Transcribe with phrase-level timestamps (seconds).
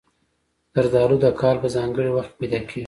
[0.73, 2.79] زردالو د کال په ځانګړي وخت کې پیدا کېږي.